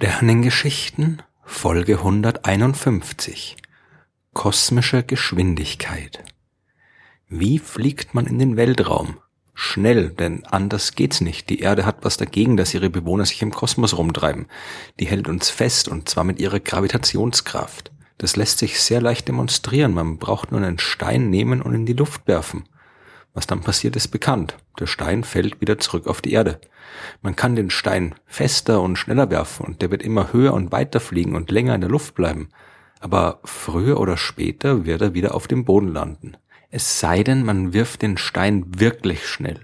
Sternengeschichten 0.00 1.22
Folge 1.44 1.96
151 1.96 3.56
Kosmische 4.32 5.02
Geschwindigkeit 5.02 6.22
Wie 7.28 7.58
fliegt 7.58 8.14
man 8.14 8.28
in 8.28 8.38
den 8.38 8.56
Weltraum? 8.56 9.18
Schnell, 9.54 10.10
denn 10.10 10.44
anders 10.44 10.94
geht's 10.94 11.20
nicht. 11.20 11.50
Die 11.50 11.58
Erde 11.58 11.84
hat 11.84 12.04
was 12.04 12.16
dagegen, 12.16 12.56
dass 12.56 12.74
ihre 12.74 12.90
Bewohner 12.90 13.26
sich 13.26 13.42
im 13.42 13.50
Kosmos 13.50 13.98
rumtreiben. 13.98 14.46
Die 15.00 15.06
hält 15.06 15.26
uns 15.26 15.50
fest 15.50 15.88
und 15.88 16.08
zwar 16.08 16.22
mit 16.22 16.38
ihrer 16.38 16.60
Gravitationskraft. 16.60 17.90
Das 18.18 18.36
lässt 18.36 18.58
sich 18.60 18.80
sehr 18.80 19.00
leicht 19.00 19.26
demonstrieren. 19.26 19.94
Man 19.94 20.18
braucht 20.18 20.52
nur 20.52 20.60
einen 20.60 20.78
Stein 20.78 21.28
nehmen 21.28 21.60
und 21.60 21.74
in 21.74 21.86
die 21.86 21.94
Luft 21.94 22.28
werfen. 22.28 22.68
Was 23.38 23.46
dann 23.46 23.60
passiert, 23.60 23.94
ist 23.94 24.08
bekannt. 24.08 24.56
Der 24.80 24.88
Stein 24.88 25.22
fällt 25.22 25.60
wieder 25.60 25.78
zurück 25.78 26.08
auf 26.08 26.20
die 26.20 26.32
Erde. 26.32 26.60
Man 27.22 27.36
kann 27.36 27.54
den 27.54 27.70
Stein 27.70 28.16
fester 28.26 28.82
und 28.82 28.96
schneller 28.96 29.30
werfen 29.30 29.64
und 29.64 29.80
der 29.80 29.92
wird 29.92 30.02
immer 30.02 30.32
höher 30.32 30.54
und 30.54 30.72
weiter 30.72 30.98
fliegen 30.98 31.36
und 31.36 31.52
länger 31.52 31.76
in 31.76 31.80
der 31.80 31.88
Luft 31.88 32.16
bleiben. 32.16 32.48
Aber 32.98 33.38
früher 33.44 34.00
oder 34.00 34.16
später 34.16 34.86
wird 34.86 35.02
er 35.02 35.14
wieder 35.14 35.36
auf 35.36 35.46
dem 35.46 35.64
Boden 35.64 35.92
landen. 35.92 36.36
Es 36.72 36.98
sei 36.98 37.22
denn, 37.22 37.44
man 37.44 37.72
wirft 37.72 38.02
den 38.02 38.18
Stein 38.18 38.64
wirklich 38.80 39.24
schnell. 39.28 39.60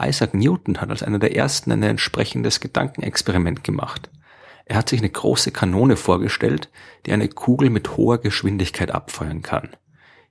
Isaac 0.00 0.32
Newton 0.32 0.80
hat 0.80 0.90
als 0.90 1.02
einer 1.02 1.18
der 1.18 1.34
ersten 1.34 1.72
ein 1.72 1.82
entsprechendes 1.82 2.60
Gedankenexperiment 2.60 3.64
gemacht. 3.64 4.08
Er 4.66 4.76
hat 4.76 4.88
sich 4.88 5.00
eine 5.00 5.10
große 5.10 5.50
Kanone 5.50 5.96
vorgestellt, 5.96 6.70
die 7.06 7.12
eine 7.12 7.26
Kugel 7.26 7.70
mit 7.70 7.96
hoher 7.96 8.18
Geschwindigkeit 8.18 8.92
abfeuern 8.92 9.42
kann. 9.42 9.70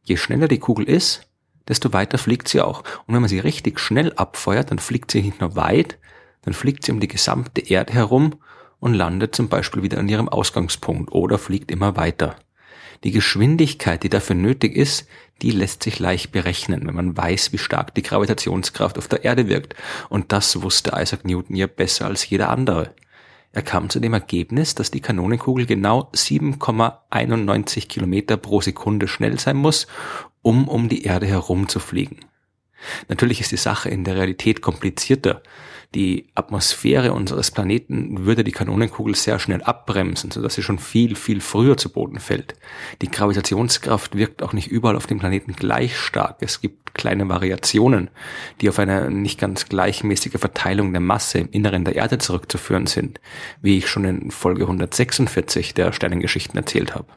Je 0.02 0.16
schneller 0.16 0.48
die 0.48 0.60
Kugel 0.60 0.88
ist, 0.88 1.29
desto 1.70 1.94
weiter 1.94 2.18
fliegt 2.18 2.50
sie 2.50 2.60
auch. 2.60 2.80
Und 3.06 3.14
wenn 3.14 3.22
man 3.22 3.30
sie 3.30 3.40
richtig 3.40 3.80
schnell 3.80 4.12
abfeuert, 4.14 4.72
dann 4.72 4.80
fliegt 4.80 5.12
sie 5.12 5.22
nicht 5.22 5.40
nur 5.40 5.56
weit, 5.56 5.98
dann 6.42 6.54
fliegt 6.54 6.84
sie 6.84 6.92
um 6.92 7.00
die 7.00 7.08
gesamte 7.08 7.62
Erde 7.62 7.94
herum 7.94 8.36
und 8.80 8.94
landet 8.94 9.36
zum 9.36 9.48
Beispiel 9.48 9.84
wieder 9.84 10.00
an 10.00 10.10
ihrem 10.10 10.30
Ausgangspunkt 10.30 11.12
oder 11.12 11.38
fliegt 11.38 11.72
immer 11.72 11.96
weiter. 11.96 12.36
Die 13.04 13.12
Geschwindigkeit, 13.12 14.04
die 14.04 14.10
dafür 14.10 14.36
nötig 14.36 14.76
ist, 14.76 15.08
die 15.42 15.52
lässt 15.52 15.84
sich 15.84 16.00
leicht 16.00 16.34
berechnen, 16.34 16.86
wenn 16.86 16.96
man 16.96 17.16
weiß, 17.16 17.54
wie 17.54 17.58
stark 17.58 17.96
die 17.96 18.02
Gravitationskraft 18.02 18.98
auf 18.98 19.08
der 19.08 19.24
Erde 19.24 19.48
wirkt. 19.48 19.74
Und 20.10 20.34
das 20.34 20.62
wusste 20.62 20.92
Isaac 20.96 21.24
Newton 21.24 21.56
ja 21.56 21.68
besser 21.68 22.08
als 22.08 22.30
jeder 22.30 22.50
andere. 22.50 22.94
Er 23.52 23.64
kam 23.64 23.90
zu 23.90 24.00
dem 24.00 24.14
Ergebnis, 24.14 24.76
dass 24.76 24.92
die 24.92 25.02
Kanonenkugel 25.02 25.66
genau 25.66 26.10
7,91 26.14 27.88
Kilometer 27.88 28.38
pro 28.38 28.62
Sekunde 28.62 29.08
schnell 29.08 29.40
sein 29.40 29.58
muss, 29.58 29.88
um 30.42 30.68
um 30.68 30.88
die 30.88 31.04
Erde 31.04 31.26
herum 31.26 31.68
zu 31.68 31.80
fliegen. 31.80 32.20
Natürlich 33.08 33.42
ist 33.42 33.52
die 33.52 33.58
Sache 33.58 33.90
in 33.90 34.04
der 34.04 34.16
Realität 34.16 34.62
komplizierter. 34.62 35.42
Die 35.96 36.28
Atmosphäre 36.36 37.14
unseres 37.14 37.50
Planeten 37.50 38.26
würde 38.26 38.44
die 38.44 38.52
Kanonenkugel 38.52 39.16
sehr 39.16 39.40
schnell 39.40 39.64
abbremsen, 39.64 40.30
sodass 40.30 40.54
sie 40.54 40.62
schon 40.62 40.78
viel, 40.78 41.16
viel 41.16 41.42
früher 41.42 41.78
zu 41.78 41.92
Boden 41.92 42.20
fällt. 42.20 42.54
Die 43.02 43.10
Gravitationskraft 43.10 44.16
wirkt 44.16 44.44
auch 44.44 44.54
nicht 44.54 44.68
überall 44.68 44.96
auf 44.96 45.08
dem 45.08 45.18
Planeten 45.18 45.54
gleich 45.54 45.98
stark. 45.98 46.38
Es 46.42 46.62
gibt 46.62 46.94
kleine 46.94 47.28
Variationen, 47.28 48.12
die 48.62 48.70
auf 48.70 48.78
eine 48.78 49.10
nicht 49.10 49.40
ganz 49.40 49.68
gleichmäßige 49.68 50.38
Verteilung 50.40 50.92
der 50.92 51.02
Masse 51.02 51.40
im 51.40 51.50
Inneren 51.50 51.86
der 51.86 51.96
Erde 51.96 52.20
zurückzuführen 52.20 52.86
sind, 52.86 53.20
wie 53.64 53.80
ich 53.80 53.88
schon 53.88 54.06
in 54.06 54.30
Folge 54.30 54.62
146 54.64 55.74
der 55.74 55.92
Sternengeschichten 55.92 56.56
erzählt 56.56 56.94
habe. 56.94 57.08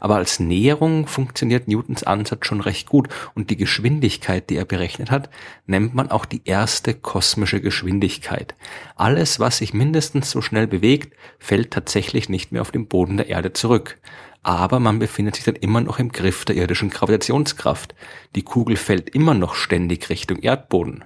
Aber 0.00 0.16
als 0.16 0.40
Näherung 0.40 1.06
funktioniert 1.06 1.68
Newtons 1.68 2.02
Ansatz 2.02 2.46
schon 2.46 2.60
recht 2.60 2.88
gut 2.88 3.08
und 3.34 3.50
die 3.50 3.56
Geschwindigkeit, 3.56 4.50
die 4.50 4.56
er 4.56 4.64
berechnet 4.64 5.10
hat, 5.10 5.30
nennt 5.66 5.94
man 5.94 6.10
auch 6.10 6.24
die 6.24 6.42
erste 6.44 6.94
kosmische 6.94 7.60
Geschwindigkeit. 7.60 8.54
Alles, 8.96 9.38
was 9.38 9.58
sich 9.58 9.74
mindestens 9.74 10.30
so 10.30 10.40
schnell 10.40 10.66
bewegt, 10.66 11.14
fällt 11.38 11.70
tatsächlich 11.70 12.28
nicht 12.28 12.50
mehr 12.50 12.62
auf 12.62 12.72
den 12.72 12.88
Boden 12.88 13.18
der 13.18 13.28
Erde 13.28 13.52
zurück. 13.52 13.98
Aber 14.42 14.80
man 14.80 14.98
befindet 14.98 15.36
sich 15.36 15.44
dann 15.44 15.56
immer 15.56 15.82
noch 15.82 15.98
im 15.98 16.10
Griff 16.10 16.46
der 16.46 16.56
irdischen 16.56 16.88
Gravitationskraft. 16.88 17.94
Die 18.34 18.42
Kugel 18.42 18.76
fällt 18.76 19.10
immer 19.10 19.34
noch 19.34 19.54
ständig 19.54 20.08
Richtung 20.08 20.38
Erdboden 20.38 21.04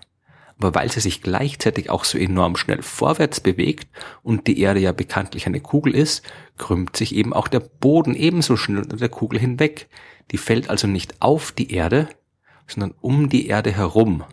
aber 0.58 0.74
weil 0.74 0.90
sie 0.90 1.00
sich 1.00 1.22
gleichzeitig 1.22 1.90
auch 1.90 2.04
so 2.04 2.16
enorm 2.18 2.56
schnell 2.56 2.82
vorwärts 2.82 3.40
bewegt 3.40 3.88
und 4.22 4.46
die 4.46 4.60
Erde 4.60 4.80
ja 4.80 4.92
bekanntlich 4.92 5.46
eine 5.46 5.60
Kugel 5.60 5.94
ist, 5.94 6.22
krümmt 6.58 6.96
sich 6.96 7.14
eben 7.14 7.32
auch 7.32 7.48
der 7.48 7.60
Boden 7.60 8.14
ebenso 8.14 8.56
schnell 8.56 8.82
unter 8.82 8.96
der 8.96 9.08
Kugel 9.08 9.38
hinweg. 9.40 9.88
Die 10.30 10.38
fällt 10.38 10.70
also 10.70 10.86
nicht 10.86 11.20
auf 11.20 11.52
die 11.52 11.72
Erde, 11.72 12.08
sondern 12.66 12.94
um 13.00 13.28
die 13.28 13.48
Erde 13.48 13.72
herum. 13.72 14.24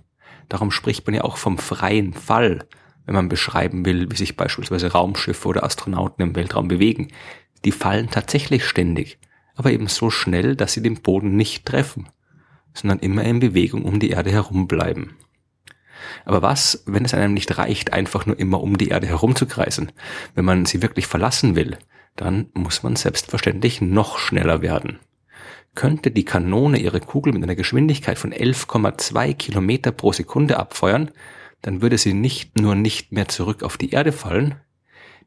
Darum 0.48 0.72
spricht 0.72 1.06
man 1.08 1.16
ja 1.16 1.24
auch 1.24 1.38
vom 1.38 1.58
freien 1.58 2.14
Fall, 2.14 2.68
wenn 3.06 3.16
man 3.16 3.30
beschreiben 3.30 3.86
will, 3.86 4.12
wie 4.12 4.16
sich 4.16 4.38
beispielsweise 4.38 4.92
Raumschiffe 4.92 5.48
oder 5.48 5.64
Astronauten 5.64 6.24
im 6.24 6.36
Weltraum 6.36 6.68
bewegen. 6.68 7.09
Die 7.66 7.72
fallen 7.72 8.09
tatsächlich 8.09 8.66
ständig, 8.66 9.18
aber 9.56 9.72
eben 9.72 9.88
so 9.88 10.09
schnell, 10.09 10.56
dass 10.56 10.74
sie 10.74 10.84
den 10.84 11.02
Boden 11.02 11.36
nicht 11.36 11.66
treffen, 11.66 12.09
sondern 12.74 13.00
immer 13.00 13.24
in 13.24 13.40
Bewegung 13.40 13.84
um 13.84 14.00
die 14.00 14.12
Erde 14.12 14.32
herum 14.32 14.68
bleiben. 14.68 15.16
Aber 16.26 16.42
was, 16.42 16.84
wenn 16.86 17.06
es 17.06 17.14
einem 17.14 17.34
nicht 17.34 17.58
reicht, 17.58 17.94
einfach 17.94 18.26
nur 18.26 18.40
immer 18.40 18.62
um 18.62 18.78
die 18.78 18.90
Erde 18.90 19.08
herumzukreisen? 19.08 19.92
Wenn 20.36 20.46
man 20.46 20.66
sie 20.66 20.82
wirklich 20.82 21.08
verlassen 21.08 21.56
will, 21.56 21.78
dann 22.16 22.48
muss 22.54 22.84
man 22.84 22.96
selbstverständlich 22.96 23.82
noch 23.82 24.18
schneller 24.20 24.62
werden. 24.62 25.00
Könnte 25.74 26.12
die 26.12 26.26
Kanone 26.26 26.80
ihre 26.80 27.00
Kugel 27.00 27.34
mit 27.34 27.44
einer 27.44 27.56
Geschwindigkeit 27.56 28.18
von 28.18 28.34
11,2 28.34 29.34
Kilometer 29.36 29.92
pro 29.92 30.12
Sekunde 30.12 30.58
abfeuern, 30.58 31.12
dann 31.62 31.82
würde 31.82 31.98
sie 31.98 32.14
nicht 32.14 32.60
nur 32.60 32.76
nicht 32.76 33.12
mehr 33.12 33.28
zurück 33.28 33.64
auf 33.64 33.78
die 33.78 33.92
Erde 33.92 34.12
fallen, 34.12 34.56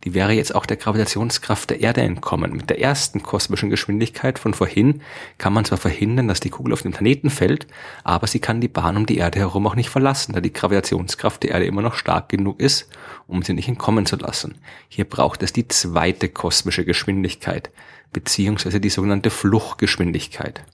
die 0.02 0.12
wäre 0.12 0.32
jetzt 0.32 0.54
auch 0.54 0.66
der 0.66 0.76
Gravitationskraft 0.76 1.70
der 1.70 1.80
Erde 1.80 2.02
entkommen. 2.02 2.52
Mit 2.52 2.68
der 2.68 2.80
ersten 2.80 3.22
kosmischen 3.22 3.70
Geschwindigkeit 3.70 4.38
von 4.38 4.52
vorhin 4.52 5.00
kann 5.38 5.52
man 5.52 5.64
zwar 5.64 5.78
verhindern, 5.78 6.28
dass 6.28 6.40
die 6.40 6.50
Kugel 6.50 6.72
auf 6.72 6.82
den 6.82 6.92
Planeten 6.92 7.30
fällt, 7.30 7.66
aber 8.02 8.26
sie 8.26 8.40
kann 8.40 8.60
die 8.60 8.68
Bahn 8.68 8.96
um 8.96 9.06
die 9.06 9.18
Erde 9.18 9.38
herum 9.38 9.66
auch 9.66 9.76
nicht 9.76 9.88
verlassen, 9.88 10.32
da 10.32 10.40
die 10.40 10.52
Gravitationskraft 10.52 11.42
der 11.42 11.52
Erde 11.52 11.66
immer 11.66 11.82
noch 11.82 11.94
stark 11.94 12.28
genug 12.28 12.60
ist, 12.60 12.88
um 13.26 13.42
sie 13.42 13.54
nicht 13.54 13.68
entkommen 13.68 14.06
zu 14.06 14.16
lassen. 14.16 14.56
Hier 14.88 15.04
braucht 15.04 15.42
es 15.42 15.52
die 15.52 15.68
zweite 15.68 16.28
kosmische 16.28 16.84
Geschwindigkeit, 16.84 17.70
beziehungsweise 18.12 18.80
die 18.80 18.90
sogenannte 18.90 19.30
Fluchtgeschwindigkeit. 19.30 20.64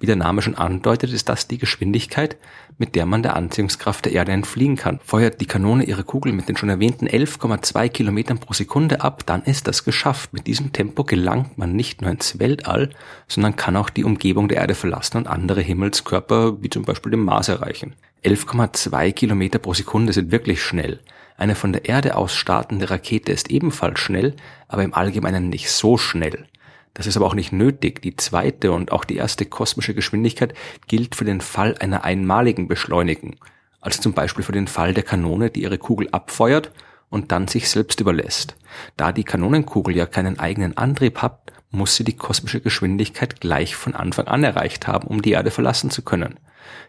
Wie 0.00 0.06
der 0.06 0.16
Name 0.16 0.42
schon 0.42 0.56
andeutet, 0.56 1.12
ist 1.12 1.28
das 1.28 1.46
die 1.46 1.56
Geschwindigkeit, 1.56 2.36
mit 2.78 2.96
der 2.96 3.06
man 3.06 3.22
der 3.22 3.36
Anziehungskraft 3.36 4.04
der 4.04 4.12
Erde 4.12 4.32
entfliehen 4.32 4.76
kann. 4.76 4.98
Feuert 5.04 5.40
die 5.40 5.46
Kanone 5.46 5.84
ihre 5.84 6.02
Kugel 6.02 6.32
mit 6.32 6.48
den 6.48 6.56
schon 6.56 6.68
erwähnten 6.68 7.06
11,2 7.06 7.88
Kilometern 7.88 8.38
pro 8.38 8.52
Sekunde 8.52 9.02
ab, 9.02 9.24
dann 9.24 9.44
ist 9.44 9.68
das 9.68 9.84
geschafft. 9.84 10.32
Mit 10.32 10.48
diesem 10.48 10.72
Tempo 10.72 11.04
gelangt 11.04 11.58
man 11.58 11.76
nicht 11.76 12.02
nur 12.02 12.10
ins 12.10 12.40
Weltall, 12.40 12.90
sondern 13.28 13.54
kann 13.54 13.76
auch 13.76 13.88
die 13.88 14.04
Umgebung 14.04 14.48
der 14.48 14.58
Erde 14.58 14.74
verlassen 14.74 15.18
und 15.18 15.28
andere 15.28 15.60
Himmelskörper, 15.60 16.60
wie 16.60 16.70
zum 16.70 16.84
Beispiel 16.84 17.12
den 17.12 17.24
Mars, 17.24 17.48
erreichen. 17.48 17.94
11,2 18.24 19.12
Kilometer 19.12 19.58
pro 19.60 19.74
Sekunde 19.74 20.12
sind 20.12 20.32
wirklich 20.32 20.60
schnell. 20.60 21.00
Eine 21.36 21.54
von 21.54 21.72
der 21.72 21.84
Erde 21.84 22.16
aus 22.16 22.34
startende 22.34 22.90
Rakete 22.90 23.32
ist 23.32 23.50
ebenfalls 23.50 24.00
schnell, 24.00 24.34
aber 24.66 24.82
im 24.82 24.94
Allgemeinen 24.94 25.50
nicht 25.50 25.70
so 25.70 25.98
schnell. 25.98 26.46
Das 26.94 27.06
ist 27.06 27.16
aber 27.16 27.26
auch 27.26 27.34
nicht 27.34 27.52
nötig. 27.52 28.00
Die 28.02 28.16
zweite 28.16 28.72
und 28.72 28.92
auch 28.92 29.04
die 29.04 29.16
erste 29.16 29.44
kosmische 29.44 29.94
Geschwindigkeit 29.94 30.54
gilt 30.86 31.14
für 31.16 31.24
den 31.24 31.40
Fall 31.40 31.76
einer 31.78 32.04
einmaligen 32.04 32.68
Beschleunigung. 32.68 33.36
Also 33.80 34.00
zum 34.00 34.14
Beispiel 34.14 34.44
für 34.44 34.52
den 34.52 34.68
Fall 34.68 34.94
der 34.94 35.02
Kanone, 35.02 35.50
die 35.50 35.62
ihre 35.62 35.78
Kugel 35.78 36.08
abfeuert 36.12 36.70
und 37.10 37.32
dann 37.32 37.48
sich 37.48 37.68
selbst 37.68 38.00
überlässt. 38.00 38.56
Da 38.96 39.12
die 39.12 39.24
Kanonenkugel 39.24 39.94
ja 39.94 40.06
keinen 40.06 40.38
eigenen 40.38 40.76
Antrieb 40.76 41.20
hat, 41.20 41.52
muss 41.70 41.96
sie 41.96 42.04
die 42.04 42.16
kosmische 42.16 42.60
Geschwindigkeit 42.60 43.40
gleich 43.40 43.76
von 43.76 43.94
Anfang 43.94 44.26
an 44.28 44.44
erreicht 44.44 44.86
haben, 44.86 45.08
um 45.08 45.20
die 45.20 45.32
Erde 45.32 45.50
verlassen 45.50 45.90
zu 45.90 46.02
können. 46.02 46.38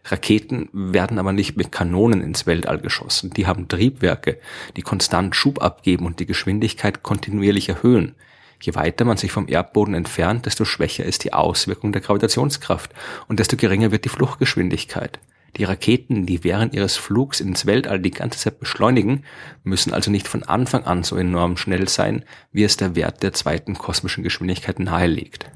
Raketen 0.05 0.69
werden 0.71 1.19
aber 1.19 1.33
nicht 1.33 1.57
mit 1.57 1.71
Kanonen 1.71 2.21
ins 2.21 2.45
Weltall 2.45 2.79
geschossen. 2.79 3.31
Die 3.31 3.47
haben 3.47 3.67
Triebwerke, 3.67 4.39
die 4.77 4.83
konstant 4.83 5.35
Schub 5.35 5.61
abgeben 5.61 6.05
und 6.05 6.19
die 6.19 6.27
Geschwindigkeit 6.27 7.03
kontinuierlich 7.03 7.69
erhöhen. 7.69 8.15
Je 8.59 8.75
weiter 8.75 9.05
man 9.05 9.17
sich 9.17 9.31
vom 9.31 9.47
Erdboden 9.47 9.93
entfernt, 9.93 10.45
desto 10.45 10.65
schwächer 10.65 11.05
ist 11.05 11.23
die 11.23 11.33
Auswirkung 11.33 11.91
der 11.91 12.01
Gravitationskraft 12.01 12.91
und 13.27 13.39
desto 13.39 13.57
geringer 13.57 13.91
wird 13.91 14.05
die 14.05 14.09
Fluchtgeschwindigkeit. 14.09 15.19
Die 15.57 15.63
Raketen, 15.63 16.25
die 16.25 16.43
während 16.43 16.73
ihres 16.73 16.97
Flugs 16.97 17.39
ins 17.39 17.65
Weltall 17.65 17.99
die 17.99 18.11
ganze 18.11 18.39
Zeit 18.39 18.59
beschleunigen, 18.59 19.23
müssen 19.63 19.93
also 19.93 20.11
nicht 20.11 20.27
von 20.27 20.43
Anfang 20.43 20.83
an 20.83 21.03
so 21.03 21.15
enorm 21.15 21.55
schnell 21.55 21.87
sein, 21.87 22.25
wie 22.51 22.63
es 22.63 22.75
der 22.75 22.95
Wert 22.95 23.23
der 23.23 23.31
zweiten 23.31 23.77
kosmischen 23.77 24.23
Geschwindigkeit 24.23 24.79
nahelegt. 24.79 25.49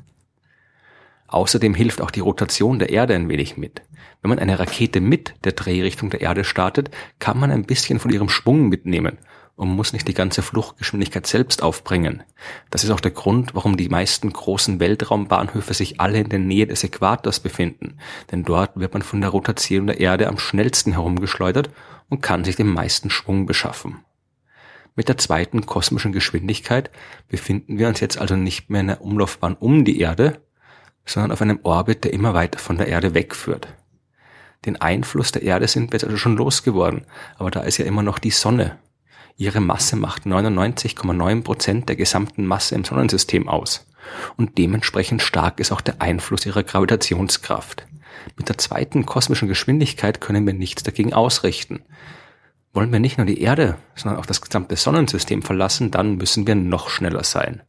Außerdem 1.28 1.76
hilft 1.76 2.02
auch 2.02 2.12
die 2.12 2.22
Rotation 2.22 2.80
der 2.80 2.90
Erde 2.90 3.14
ein 3.14 3.30
wenig 3.30 3.58
mit. 3.58 3.82
Wenn 4.22 4.30
man 4.30 4.40
eine 4.40 4.58
Rakete 4.58 5.02
mit 5.02 5.34
der 5.44 5.52
Drehrichtung 5.52 6.10
der 6.10 6.22
Erde 6.22 6.44
startet, 6.44 6.90
kann 7.20 7.40
man 7.40 7.52
ein 7.52 7.66
bisschen 7.66 8.00
von 8.00 8.12
ihrem 8.12 8.30
Schwung 8.30 8.70
mitnehmen 8.70 9.18
und 9.60 9.76
muss 9.76 9.92
nicht 9.92 10.08
die 10.08 10.14
ganze 10.14 10.42
Fluchtgeschwindigkeit 10.42 11.28
selbst 11.28 11.62
aufbringen. 11.62 12.24
Das 12.70 12.86
ist 12.86 12.92
auch 12.92 13.02
der 13.02 13.12
Grund, 13.12 13.56
warum 13.56 13.76
die 13.76 13.90
meisten 13.90 14.32
großen 14.32 14.80
Weltraumbahnhöfe 14.80 15.74
sich 15.74 16.00
alle 16.00 16.20
in 16.20 16.30
der 16.30 16.40
Nähe 16.40 16.66
des 16.66 16.86
Äquators 16.86 17.42
befinden, 17.42 17.98
denn 18.32 18.46
dort 18.46 18.80
wird 18.80 18.94
man 18.94 19.02
von 19.02 19.20
der 19.20 19.32
Rotation 19.32 19.88
der 19.88 20.00
Erde 20.00 20.30
am 20.30 20.38
schnellsten 20.38 20.94
herumgeschleudert 20.94 21.72
und 22.08 22.22
kann 22.22 22.46
sich 22.46 22.56
den 22.56 22.70
meisten 22.70 23.10
Schwung 23.10 23.46
beschaffen. 23.46 23.98
Mit 24.96 25.10
der 25.10 25.18
zweiten 25.18 25.66
kosmischen 25.66 26.14
Geschwindigkeit 26.14 26.90
befinden 27.28 27.78
wir 27.78 27.90
uns 27.90 28.00
jetzt 28.00 28.18
also 28.18 28.38
nicht 28.38 28.70
mehr 28.70 28.80
in 28.80 28.90
einer 28.92 29.02
Umlaufbahn 29.02 29.56
um 29.56 29.84
die 29.84 30.00
Erde, 30.00 30.40
sondern 31.06 31.34
auf 31.34 31.42
einem 31.42 31.60
Orbit, 31.64 32.06
der 32.06 32.14
immer 32.14 32.34
weiter 32.34 32.60
von 32.60 32.78
der 32.78 32.88
Erde 32.88 33.14
wegführt. 33.14 33.68
Den 34.66 34.80
Einfluss 34.80 35.34
der 35.34 35.42
Erde 35.42 35.68
sind 35.68 35.92
wir 35.92 35.98
jetzt 35.98 36.06
also 36.06 36.16
schon 36.16 36.38
losgeworden, 36.38 37.06
aber 37.38 37.52
da 37.52 37.60
ist 37.60 37.78
ja 37.78 37.84
immer 37.84 38.04
noch 38.04 38.20
die 38.20 38.32
Sonne. 38.32 38.80
Ihre 39.40 39.62
Masse 39.62 39.96
macht 39.96 40.26
99,9 40.26 41.44
Prozent 41.44 41.88
der 41.88 41.96
gesamten 41.96 42.46
Masse 42.46 42.76
im 42.76 42.84
Sonnensystem 42.84 43.48
aus. 43.48 43.88
Und 44.36 44.58
dementsprechend 44.58 45.22
stark 45.22 45.62
ist 45.62 45.72
auch 45.72 45.80
der 45.80 46.02
Einfluss 46.02 46.46
ihrer 46.46 46.62
Gravitationskraft. 46.62 47.88
Mit 48.36 48.50
der 48.50 48.58
zweiten 48.58 49.06
kosmischen 49.06 49.48
Geschwindigkeit 49.48 50.20
können 50.20 50.46
wir 50.46 50.54
nichts 50.54 50.84
dagegen 50.84 51.14
ausrichten. 51.14 51.84
Wollen 52.74 52.92
wir 52.92 53.00
nicht 53.00 53.18
nur 53.18 53.26
die 53.26 53.40
Erde, 53.40 53.78
sondern 53.96 54.20
auch 54.20 54.26
das 54.26 54.42
gesamte 54.42 54.76
Sonnensystem 54.76 55.42
verlassen, 55.42 55.90
dann 55.90 56.18
müssen 56.18 56.46
wir 56.46 56.56
noch 56.56 56.90
schneller 56.90 57.24
sein. 57.24 57.62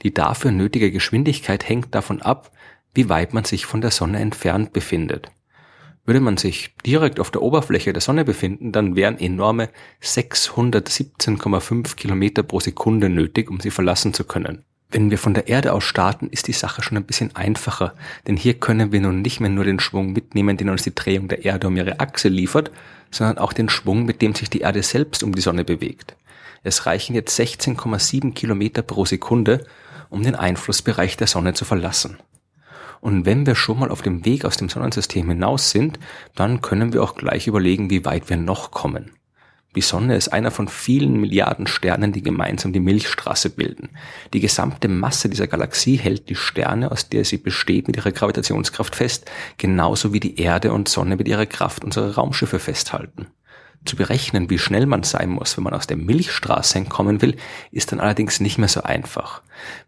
Die 0.00 0.14
dafür 0.14 0.50
nötige 0.50 0.90
Geschwindigkeit 0.90 1.68
hängt 1.68 1.94
davon 1.94 2.22
ab, 2.22 2.52
wie 2.94 3.10
weit 3.10 3.34
man 3.34 3.44
sich 3.44 3.66
von 3.66 3.82
der 3.82 3.90
Sonne 3.90 4.18
entfernt 4.20 4.72
befindet. 4.72 5.30
Würde 6.08 6.20
man 6.20 6.38
sich 6.38 6.74
direkt 6.86 7.20
auf 7.20 7.30
der 7.30 7.42
Oberfläche 7.42 7.92
der 7.92 8.00
Sonne 8.00 8.24
befinden, 8.24 8.72
dann 8.72 8.96
wären 8.96 9.18
enorme 9.18 9.68
617,5 10.02 11.96
Kilometer 11.96 12.42
pro 12.42 12.60
Sekunde 12.60 13.10
nötig, 13.10 13.50
um 13.50 13.60
sie 13.60 13.70
verlassen 13.70 14.14
zu 14.14 14.24
können. 14.24 14.64
Wenn 14.90 15.10
wir 15.10 15.18
von 15.18 15.34
der 15.34 15.48
Erde 15.48 15.74
aus 15.74 15.84
starten, 15.84 16.30
ist 16.30 16.48
die 16.48 16.54
Sache 16.54 16.82
schon 16.82 16.96
ein 16.96 17.04
bisschen 17.04 17.36
einfacher, 17.36 17.92
denn 18.26 18.38
hier 18.38 18.54
können 18.54 18.90
wir 18.90 19.02
nun 19.02 19.20
nicht 19.20 19.40
mehr 19.40 19.50
nur 19.50 19.64
den 19.64 19.80
Schwung 19.80 20.14
mitnehmen, 20.14 20.56
den 20.56 20.70
uns 20.70 20.82
die 20.82 20.94
Drehung 20.94 21.28
der 21.28 21.44
Erde 21.44 21.66
um 21.66 21.76
ihre 21.76 22.00
Achse 22.00 22.28
liefert, 22.28 22.70
sondern 23.10 23.36
auch 23.36 23.52
den 23.52 23.68
Schwung, 23.68 24.06
mit 24.06 24.22
dem 24.22 24.34
sich 24.34 24.48
die 24.48 24.60
Erde 24.60 24.82
selbst 24.82 25.22
um 25.22 25.34
die 25.34 25.42
Sonne 25.42 25.66
bewegt. 25.66 26.16
Es 26.62 26.86
reichen 26.86 27.16
jetzt 27.16 27.38
16,7 27.38 28.32
Kilometer 28.32 28.80
pro 28.80 29.04
Sekunde, 29.04 29.66
um 30.08 30.22
den 30.22 30.36
Einflussbereich 30.36 31.18
der 31.18 31.26
Sonne 31.26 31.52
zu 31.52 31.66
verlassen. 31.66 32.16
Und 33.00 33.26
wenn 33.26 33.46
wir 33.46 33.54
schon 33.54 33.78
mal 33.78 33.90
auf 33.90 34.02
dem 34.02 34.24
Weg 34.24 34.44
aus 34.44 34.56
dem 34.56 34.68
Sonnensystem 34.68 35.28
hinaus 35.28 35.70
sind, 35.70 35.98
dann 36.34 36.60
können 36.60 36.92
wir 36.92 37.02
auch 37.02 37.14
gleich 37.14 37.46
überlegen, 37.46 37.90
wie 37.90 38.04
weit 38.04 38.28
wir 38.28 38.36
noch 38.36 38.70
kommen. 38.70 39.12
Die 39.76 39.82
Sonne 39.82 40.16
ist 40.16 40.28
einer 40.28 40.50
von 40.50 40.66
vielen 40.66 41.20
Milliarden 41.20 41.66
Sternen, 41.66 42.12
die 42.12 42.22
gemeinsam 42.22 42.72
die 42.72 42.80
Milchstraße 42.80 43.50
bilden. 43.50 43.90
Die 44.32 44.40
gesamte 44.40 44.88
Masse 44.88 45.28
dieser 45.28 45.46
Galaxie 45.46 45.96
hält 45.96 46.30
die 46.30 46.34
Sterne, 46.34 46.90
aus 46.90 47.10
der 47.10 47.24
sie 47.24 47.36
besteht, 47.36 47.86
mit 47.86 47.96
ihrer 47.96 48.10
Gravitationskraft 48.10 48.96
fest, 48.96 49.30
genauso 49.58 50.12
wie 50.12 50.20
die 50.20 50.40
Erde 50.40 50.72
und 50.72 50.88
Sonne 50.88 51.16
mit 51.16 51.28
ihrer 51.28 51.46
Kraft 51.46 51.84
unsere 51.84 52.14
Raumschiffe 52.14 52.58
festhalten. 52.58 53.28
Zu 53.84 53.96
berechnen, 53.96 54.50
wie 54.50 54.58
schnell 54.58 54.86
man 54.86 55.02
sein 55.02 55.30
muss, 55.30 55.56
wenn 55.56 55.64
man 55.64 55.72
aus 55.72 55.86
der 55.86 55.96
Milchstraße 55.96 56.78
entkommen 56.78 57.22
will, 57.22 57.36
ist 57.70 57.92
dann 57.92 58.00
allerdings 58.00 58.40
nicht 58.40 58.58
mehr 58.58 58.68
so 58.68 58.82
einfach. 58.82 59.42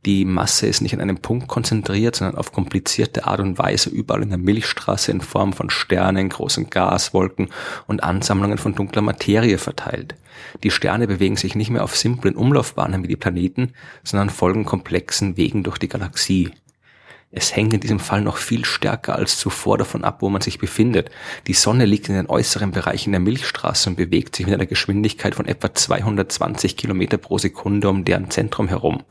Die 0.07 0.25
Masse 0.25 0.67
ist 0.67 0.81
nicht 0.81 0.95
an 0.95 1.01
einem 1.01 1.19
Punkt 1.19 1.49
konzentriert, 1.49 2.17
sondern 2.17 2.39
auf 2.39 2.53
komplizierte 2.53 3.27
Art 3.27 3.41
und 3.41 3.59
Weise 3.59 3.91
überall 3.91 4.23
in 4.23 4.31
der 4.31 4.39
Milchstraße 4.39 5.11
in 5.11 5.21
Form 5.21 5.53
von 5.53 5.71
Sternen, 5.71 6.29
großen 6.29 6.71
Gaswolken 6.71 7.49
und 7.87 8.03
Ansammlungen 8.03 8.59
von 8.59 8.75
dunkler 8.75 9.03
Materie 9.03 9.59
verteilt. 9.59 10.15
Die 10.63 10.71
Sterne 10.71 11.07
bewegen 11.07 11.37
sich 11.37 11.55
nicht 11.55 11.71
mehr 11.71 11.85
auf 11.85 11.97
simplen 11.97 12.37
Umlaufbahnen 12.37 13.03
wie 13.03 13.09
die 13.09 13.17
Planeten, 13.17 13.73
sondern 14.05 14.31
folgen 14.31 14.65
komplexen 14.65 15.37
Wegen 15.37 15.63
durch 15.63 15.79
die 15.79 15.89
Galaxie. 15.89 16.51
Es 17.33 17.55
hängt 17.55 17.73
in 17.73 17.79
diesem 17.81 18.01
Fall 18.01 18.23
noch 18.23 18.39
viel 18.39 18.65
stärker 18.65 19.15
als 19.15 19.39
zuvor 19.39 19.79
davon 19.79 20.03
ab, 20.03 20.21
wo 20.21 20.29
man 20.29 20.41
sich 20.41 20.59
befindet. 20.59 21.11
Die 21.47 21.53
Sonne 21.53 21.85
liegt 21.85 22.09
in 22.09 22.17
den 22.17 22.29
äußeren 22.29 22.73
Bereichen 22.73 23.13
der 23.13 23.21
Milchstraße 23.21 23.91
und 23.91 23.97
bewegt 23.97 24.35
sich 24.35 24.47
mit 24.47 24.55
einer 24.57 24.67
Geschwindigkeit 24.67 25.37
von 25.37 25.47
etwa 25.47 25.73
220 25.73 26.77
Kilometer 26.77 27.19
pro 27.19 27.39
Sekunde 27.39 27.89
um 27.89 28.05
deren 28.05 28.31
Zentrum 28.31 28.67
herum. 28.67 29.05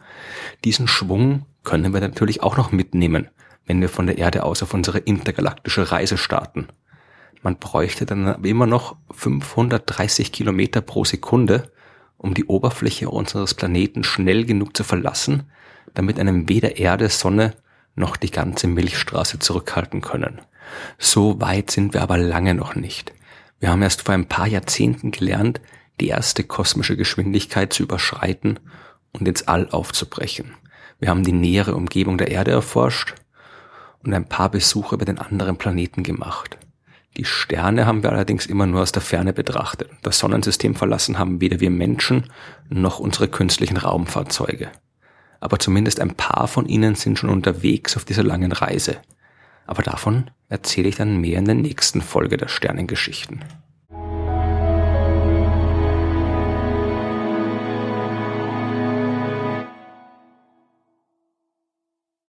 Diesen 0.66 0.90
Schwung 0.90 1.46
können 1.64 1.94
wir 1.94 2.02
natürlich 2.02 2.44
auch 2.44 2.58
noch 2.58 2.74
mitnehmen, 2.74 3.30
wenn 3.66 3.80
wir 3.80 3.88
von 3.88 4.08
der 4.08 4.18
Erde 4.18 4.44
aus 4.44 4.64
auf 4.64 4.74
unsere 4.74 5.00
intergalaktische 5.00 5.90
Reise 5.90 6.18
starten. 6.18 6.68
Man 7.42 7.58
bräuchte 7.58 8.06
dann 8.06 8.44
immer 8.44 8.68
noch 8.68 8.98
530 9.12 10.34
Kilometer 10.34 10.82
pro 10.82 11.06
Sekunde, 11.06 11.72
um 12.18 12.34
die 12.34 12.44
Oberfläche 12.44 13.10
unseres 13.10 13.54
Planeten 13.54 14.04
schnell 14.04 14.44
genug 14.44 14.76
zu 14.76 14.84
verlassen, 14.84 15.44
damit 15.94 16.20
einem 16.20 16.50
weder 16.50 16.76
Erde, 16.76 17.08
Sonne 17.08 17.54
noch 17.96 18.16
die 18.16 18.32
ganze 18.32 18.68
Milchstraße 18.68 19.40
zurückhalten 19.40 20.02
können. 20.02 20.42
So 20.98 21.42
weit 21.42 21.72
sind 21.72 21.94
wir 21.94 22.02
aber 22.02 22.18
lange 22.18 22.54
noch 22.54 22.76
nicht. 22.76 23.14
Wir 23.60 23.70
haben 23.70 23.82
erst 23.82 24.04
vor 24.04 24.14
ein 24.14 24.28
paar 24.28 24.48
Jahrzehnten 24.48 25.12
gelernt, 25.12 25.60
die 26.00 26.08
erste 26.08 26.44
kosmische 26.44 26.96
Geschwindigkeit 26.96 27.74
zu 27.74 27.84
überschreiten 27.84 28.60
und 29.12 29.28
ins 29.28 29.48
All 29.48 29.70
aufzubrechen. 29.70 30.54
Wir 31.00 31.10
haben 31.10 31.24
die 31.24 31.34
nähere 31.34 31.76
Umgebung 31.76 32.18
der 32.18 32.32
Erde 32.32 32.52
erforscht 32.52 33.16
und 34.04 34.14
ein 34.14 34.30
paar 34.30 34.50
Besuche 34.50 34.98
bei 34.98 35.06
den 35.06 35.20
anderen 35.20 35.58
Planeten 35.58 36.04
gemacht. 36.04 36.58
Die 37.18 37.26
Sterne 37.26 37.86
haben 37.86 38.04
wir 38.04 38.12
allerdings 38.12 38.46
immer 38.46 38.66
nur 38.66 38.82
aus 38.82 38.92
der 38.92 39.02
Ferne 39.02 39.34
betrachtet. 39.34 39.90
Das 40.04 40.20
Sonnensystem 40.20 40.76
verlassen 40.76 41.20
haben 41.20 41.42
weder 41.42 41.60
wir 41.60 41.70
Menschen 41.70 42.32
noch 42.70 43.00
unsere 43.00 43.28
künstlichen 43.28 43.78
Raumfahrzeuge 43.78 44.70
aber 45.40 45.60
zumindest 45.60 46.00
ein 46.00 46.16
paar 46.16 46.48
von 46.48 46.68
ihnen 46.68 46.96
sind 46.96 47.20
schon 47.20 47.30
unterwegs 47.30 47.96
auf 47.96 48.06
dieser 48.06 48.24
langen 48.24 48.52
Reise. 48.52 48.98
Aber 49.66 49.84
davon 49.84 50.32
erzähle 50.50 50.90
ich 50.90 50.96
dann 50.96 51.22
mehr 51.22 51.40
in 51.40 51.46
der 51.46 51.56
nächsten 51.56 52.02
Folge 52.02 52.38
der 52.38 52.48
Sternengeschichten. 52.48 53.44